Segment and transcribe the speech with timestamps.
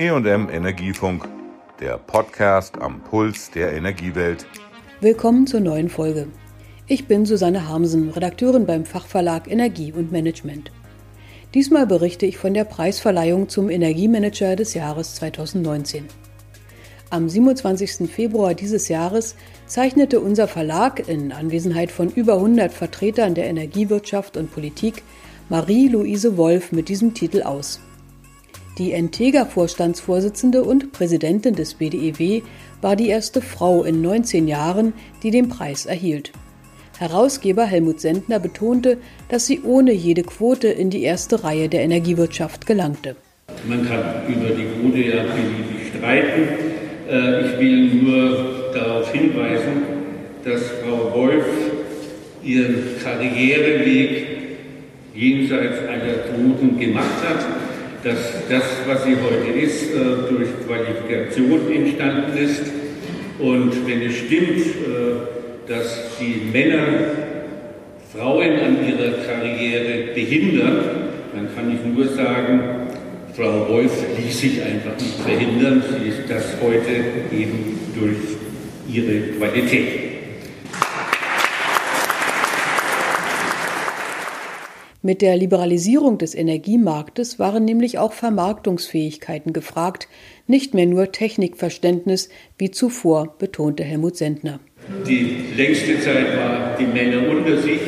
[0.00, 1.28] EM Energiefunk,
[1.78, 4.46] der Podcast am Puls der Energiewelt.
[5.02, 6.28] Willkommen zur neuen Folge.
[6.86, 10.72] Ich bin Susanne Harmsen, Redakteurin beim Fachverlag Energie und Management.
[11.52, 16.06] Diesmal berichte ich von der Preisverleihung zum Energiemanager des Jahres 2019.
[17.10, 18.10] Am 27.
[18.10, 19.36] Februar dieses Jahres
[19.66, 25.02] zeichnete unser Verlag in Anwesenheit von über 100 Vertretern der Energiewirtschaft und Politik
[25.50, 27.80] Marie-Louise Wolf mit diesem Titel aus.
[28.80, 32.40] Die Entega-Vorstandsvorsitzende und Präsidentin des BDEW
[32.80, 36.32] war die erste Frau in 19 Jahren, die den Preis erhielt.
[36.98, 38.96] Herausgeber Helmut Sendner betonte,
[39.28, 43.16] dass sie ohne jede Quote in die erste Reihe der Energiewirtschaft gelangte.
[43.68, 46.48] Man kann über die Quote ja beliebig streiten.
[47.06, 49.82] Äh, ich will nur darauf hinweisen,
[50.42, 51.44] dass Frau Wolf
[52.42, 54.26] ihren Karriereweg
[55.14, 57.59] jenseits einer Quoten gemacht hat,
[58.02, 59.98] dass das, was sie heute ist, äh,
[60.28, 62.62] durch Qualifikation entstanden ist.
[63.38, 66.86] Und wenn es stimmt, äh, dass die Männer
[68.12, 70.80] Frauen an ihrer Karriere behindern,
[71.34, 72.60] dann kann ich nur sagen,
[73.36, 75.82] Frau Wolf ließ sich einfach nicht verhindern.
[75.88, 76.90] Sie ist das heute
[77.32, 78.16] eben durch
[78.92, 80.09] ihre Qualität.
[85.02, 90.08] Mit der Liberalisierung des Energiemarktes waren nämlich auch Vermarktungsfähigkeiten gefragt,
[90.46, 94.60] nicht mehr nur Technikverständnis wie zuvor, betonte Helmut Sendner.
[95.08, 97.80] Die längste Zeit waren die Männer unter sich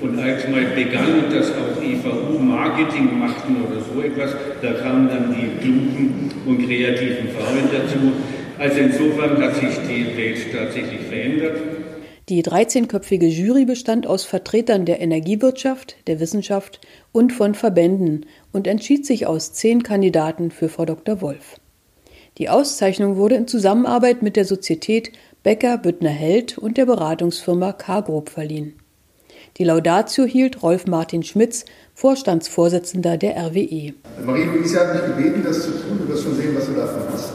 [0.00, 5.34] und als mal begann, dass auch EVU Marketing machten oder so etwas, da kamen dann
[5.34, 8.12] die klugen und kreativen Frauen dazu.
[8.60, 11.79] Also insofern hat sich die Welt tatsächlich verändert.
[12.30, 19.04] Die 13-köpfige Jury bestand aus Vertretern der Energiewirtschaft, der Wissenschaft und von Verbänden und entschied
[19.04, 21.22] sich aus zehn Kandidaten für Frau Dr.
[21.22, 21.56] Wolf.
[22.38, 25.10] Die Auszeichnung wurde in Zusammenarbeit mit der Sozietät
[25.42, 28.74] Becker Büttner Held und der Beratungsfirma K-Group verliehen.
[29.56, 31.64] Die Laudatio hielt Rolf Martin Schmitz,
[31.94, 33.94] Vorstandsvorsitzender der RWE.
[34.24, 35.98] Marie-Louise hat mich gebeten, das zu tun.
[35.98, 37.32] Du wirst schon sehen, was du davon hast.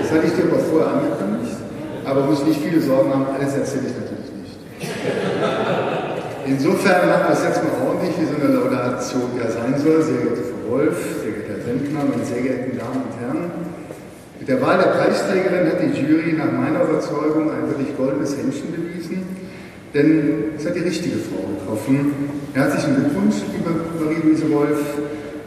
[0.00, 1.56] Das hatte ich dir aber vorher angekündigt.
[2.04, 4.17] Aber muss nicht viele Sorgen haben, alles erzähle ich natürlich
[6.48, 10.00] Insofern machen wir es jetzt mal ordentlich, wie so eine Laudation ja sein soll.
[10.00, 13.50] Sehr geehrte Frau Wolf, sehr geehrter Herr Sendner, meine sehr geehrten Damen und Herren.
[14.38, 18.72] Mit der Wahl der Preisträgerin hat die Jury nach meiner Überzeugung ein wirklich goldenes Händchen
[18.72, 19.26] bewiesen,
[19.92, 22.14] denn es hat die richtige Frau getroffen.
[22.54, 23.68] Herzlichen Glückwunsch, liebe
[24.00, 24.80] Marie-Louise Wolf,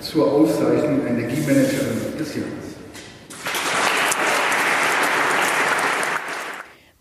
[0.02, 2.71] zur Auszeichnung Energiemanagerin des Jahres.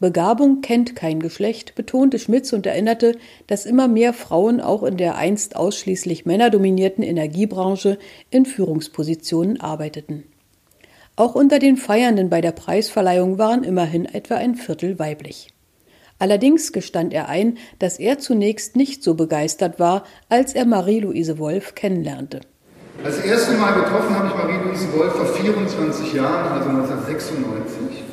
[0.00, 5.16] Begabung kennt kein Geschlecht, betonte Schmitz und erinnerte, dass immer mehr Frauen auch in der
[5.16, 7.98] einst ausschließlich männerdominierten Energiebranche
[8.30, 10.24] in Führungspositionen arbeiteten.
[11.16, 15.48] Auch unter den Feiernden bei der Preisverleihung waren immerhin etwa ein Viertel weiblich.
[16.18, 21.74] Allerdings gestand er ein, dass er zunächst nicht so begeistert war, als er Marie-Louise Wolf
[21.74, 22.40] kennenlernte.
[23.04, 28.09] Das erste Mal getroffen habe ich Marie-Louise Wolf vor 24 Jahren, also 1996.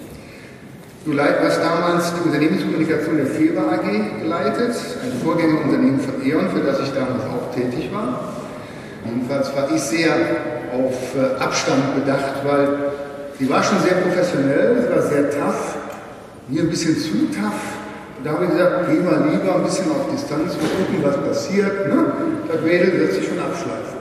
[1.07, 4.75] Du hast damals die Unternehmenskommunikation der FEBA AG geleitet,
[5.05, 8.33] ein Vorgängerunternehmen von E.ON, für das ich damals auch tätig war.
[9.05, 10.11] Jedenfalls war ich sehr
[10.73, 12.91] auf äh, Abstand bedacht, weil
[13.39, 15.77] sie war schon sehr professionell, sie war sehr tough,
[16.49, 17.63] mir ein bisschen zu tough.
[18.25, 21.87] Da habe ich gesagt, geh mal lieber ein bisschen auf Distanz, mal gucken, was passiert.
[21.87, 22.05] Ne?
[22.51, 23.95] Das Mädel wird sich schon abschleifen.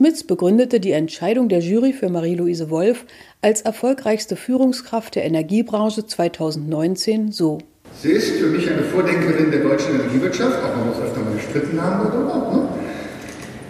[0.00, 3.04] Schmitz begründete die Entscheidung der Jury für Marie-Louise Wolf
[3.42, 7.58] als erfolgreichste Führungskraft der Energiebranche 2019 so.
[8.00, 11.34] Sie ist für mich eine Vordenkerin der deutschen Energiewirtschaft, auch wenn wir uns öfter mal
[11.34, 12.50] gestritten haben darüber.
[12.50, 12.68] Ne?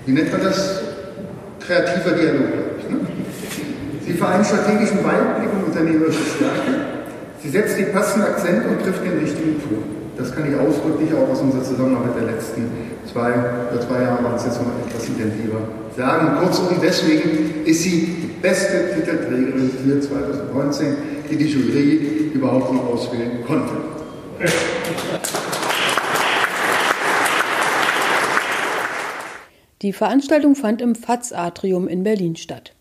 [0.07, 0.83] Wie nennt man das?
[1.59, 2.89] Kreativer Dialog, glaube ich.
[2.89, 3.01] Ne?
[4.07, 6.81] Sie vereint strategischen Weitblick und unternehmerische Stärke.
[7.43, 9.83] Sie setzt den passenden Akzent und trifft den richtigen Ton.
[10.21, 12.71] Das kann ich ausdrücklich auch aus unserer Zusammenarbeit der letzten
[13.11, 15.61] zwei oder zwei Jahre waren es jetzt noch etwas intensiver
[15.97, 16.37] sagen.
[16.39, 20.97] Kurzum, deswegen ist sie die beste Titelträgerin für 2019,
[21.31, 23.73] die die Jury überhaupt noch auswählen konnte.
[29.81, 32.75] Die Veranstaltung fand im FATS-Atrium in Berlin statt.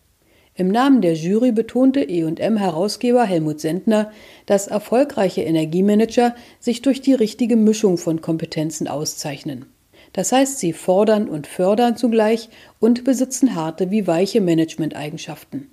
[0.60, 4.10] Im Namen der Jury betonte E&M-Herausgeber Helmut Sendner,
[4.44, 9.64] dass erfolgreiche Energiemanager sich durch die richtige Mischung von Kompetenzen auszeichnen.
[10.12, 15.70] Das heißt, sie fordern und fördern zugleich und besitzen harte wie weiche Managementeigenschaften.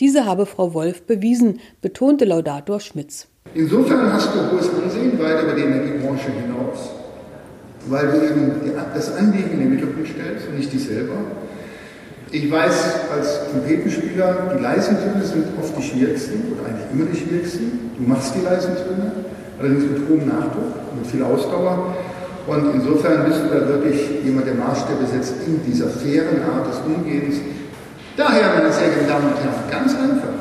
[0.00, 3.28] Diese habe Frau Wolf bewiesen, betonte Laudator Schmitz.
[3.54, 6.90] Insofern hast du hohes Ansehen weit über die Energiebranche hinaus,
[7.86, 11.14] weil du eben das Anliegen in den Mittelpunkt stellst und nicht dich selber.
[12.34, 17.20] Ich weiß als Trompetenspieler, die leisen Töne sind oft die schwierigsten oder eigentlich immer die
[17.20, 17.92] schwierigsten.
[17.98, 19.12] Du machst die leisen Töne,
[19.60, 21.94] allerdings mit hohem Nachdruck, mit viel Ausdauer.
[22.46, 26.80] Und insofern bist du da wirklich jemand, der Maßstäbe setzt in dieser fairen Art des
[26.80, 27.36] Umgehens.
[28.16, 30.32] Daher, meine sehr geehrten Damen und Herren, ganz einfach,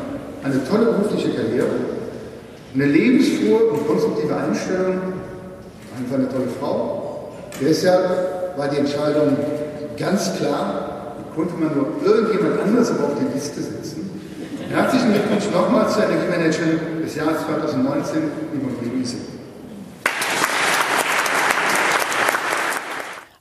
[0.44, 1.76] eine tolle berufliche Karriere,
[2.74, 4.96] eine lebensfrohe und konstruktive Einstellung,
[6.00, 7.34] einfach eine tolle Frau.
[7.60, 9.36] Deshalb war die Entscheidung
[9.98, 10.91] ganz klar,
[11.36, 14.10] konnte man nur irgendjemand anders auf die Liste setzen.
[14.70, 18.22] Herzlichen Glückwunsch nochmal zur Energiemanagerin des Jahres 2019,
[18.54, 19.18] liebe Luise.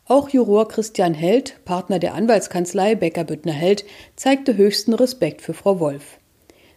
[0.07, 3.85] Auch Juror Christian Held, Partner der Anwaltskanzlei Becker-Büttner Held,
[4.17, 6.19] zeigte höchsten Respekt für Frau Wolf.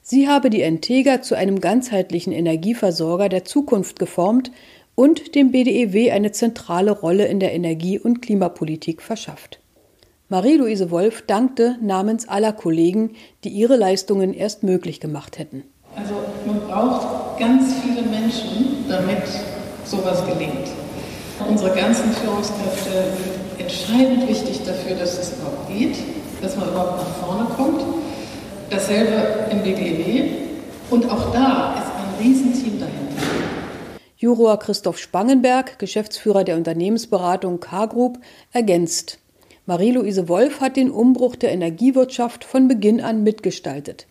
[0.04, 4.51] Sie habe die Entega zu einem ganzheitlichen Energieversorger der Zukunft geformt
[4.94, 9.62] und dem BDEW eine zentrale Rolle in der Energie- und Klimapolitik verschafft.
[10.33, 13.12] Marie-Louise Wolf dankte namens aller Kollegen,
[13.44, 15.63] die ihre Leistungen erst möglich gemacht hätten.
[15.95, 16.15] Also
[16.47, 19.27] man braucht ganz viele Menschen, damit
[19.85, 20.69] sowas gelingt.
[21.47, 25.97] Unsere ganzen Führungskräfte sind entscheidend wichtig dafür, dass es überhaupt geht,
[26.41, 27.83] dass man überhaupt nach vorne kommt.
[28.71, 30.31] Dasselbe im BGW.
[30.89, 33.21] Und auch da ist ein Riesenteam dahinter.
[34.18, 38.18] Juror Christoph Spangenberg, Geschäftsführer der Unternehmensberatung K-Group,
[38.51, 39.19] ergänzt.
[39.65, 44.07] Marie-Louise Wolf hat den Umbruch der Energiewirtschaft von Beginn an mitgestaltet.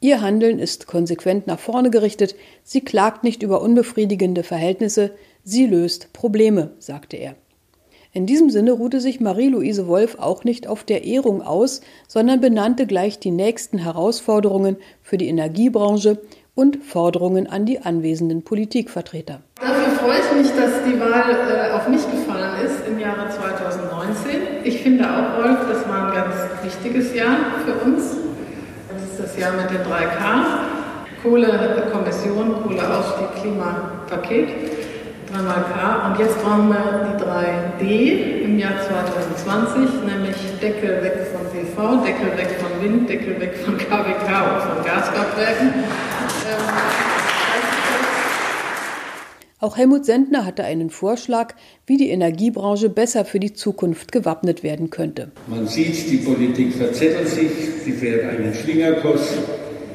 [0.00, 5.10] Ihr Handeln ist konsequent nach vorne gerichtet, sie klagt nicht über unbefriedigende Verhältnisse,
[5.42, 7.34] sie löst Probleme, sagte er.
[8.14, 12.86] In diesem Sinne ruhte sich Marie-Louise Wolf auch nicht auf der Ehrung aus, sondern benannte
[12.86, 16.22] gleich die nächsten Herausforderungen für die Energiebranche
[16.54, 19.42] und Forderungen an die anwesenden Politikvertreter.
[19.56, 23.63] Dafür freue ich mich, dass die Wahl äh, auf mich gefallen ist im Jahre 2019.
[24.66, 28.16] Ich finde auch, Rolf, das war ein ganz wichtiges Jahr für uns.
[28.90, 30.72] Das ist das Jahr mit den 3K.
[31.22, 34.48] Kohlekommission, Kohleausstieg, Klimapaket,
[35.30, 36.06] 3K.
[36.06, 38.80] Und jetzt brauchen wir die 3D im Jahr
[39.36, 44.62] 2020, nämlich Deckel weg von PV, Deckel weg von Wind, Deckel weg von KWK und
[44.62, 45.74] von Gaskraftwerken.
[49.64, 51.54] Auch Helmut Sendner hatte einen Vorschlag,
[51.86, 55.30] wie die Energiebranche besser für die Zukunft gewappnet werden könnte.
[55.46, 57.48] Man sieht, die Politik verzettelt sich,
[57.82, 59.38] sie fährt einen Schlingerkurs.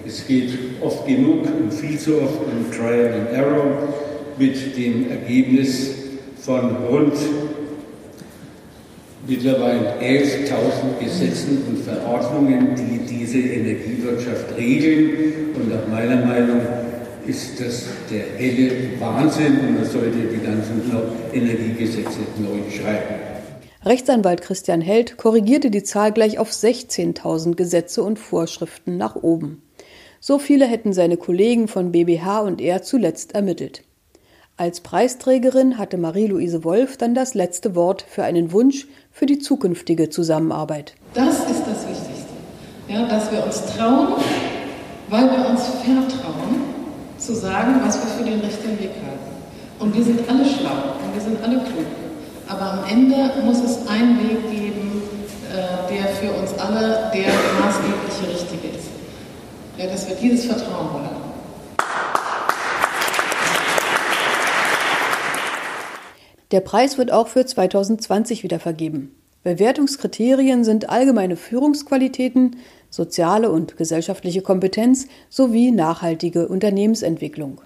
[0.07, 3.93] Es geht oft genug und viel zu oft um Trial and Error
[4.39, 5.91] mit dem Ergebnis
[6.41, 7.13] von rund
[9.27, 15.53] mittlerweile 11.000 Gesetzen und Verordnungen, die diese Energiewirtschaft regeln.
[15.53, 16.61] Und nach meiner Meinung
[17.29, 20.81] ist das der helle Wahnsinn und man sollte die ganzen
[21.31, 23.15] Energiegesetze neu schreiben.
[23.85, 29.61] Rechtsanwalt Christian Held korrigierte die Zahl gleich auf 16.000 Gesetze und Vorschriften nach oben.
[30.19, 33.83] So viele hätten seine Kollegen von BBH und er zuletzt ermittelt.
[34.57, 40.09] Als Preisträgerin hatte Marie-Louise Wolf dann das letzte Wort für einen Wunsch für die zukünftige
[40.09, 40.95] Zusammenarbeit.
[41.13, 42.33] Das ist das Wichtigste,
[42.89, 44.21] ja, dass wir uns trauen,
[45.09, 46.58] weil wir uns vertrauen,
[47.29, 49.29] zu sagen, was wir für den richtigen Weg halten.
[49.77, 51.85] Und wir sind alle schlau und wir sind alle klug.
[52.47, 55.03] Aber am Ende muss es einen Weg geben,
[55.53, 58.89] äh, der für uns alle der maßgebliche richtige ist.
[59.77, 61.29] Ja, dass wir dieses Vertrauen haben.
[66.49, 69.18] Der Preis wird auch für 2020 wieder vergeben.
[69.49, 72.57] Bewertungskriterien sind allgemeine Führungsqualitäten,
[72.91, 77.59] soziale und gesellschaftliche Kompetenz sowie nachhaltige Unternehmensentwicklung.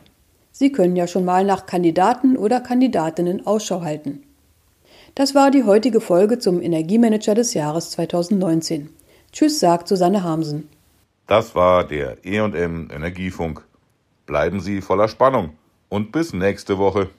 [0.53, 4.23] Sie können ja schon mal nach Kandidaten oder Kandidatinnen Ausschau halten.
[5.13, 8.87] Das war die heutige Folge zum Energiemanager des Jahres 2019.
[9.33, 10.69] Tschüss, sagt Susanne Hamsen.
[11.27, 13.65] Das war der EM Energiefunk.
[14.25, 15.49] Bleiben Sie voller Spannung
[15.89, 17.09] und bis nächste Woche.